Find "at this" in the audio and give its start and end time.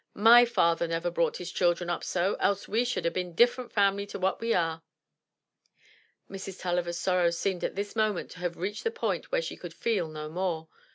7.63-7.95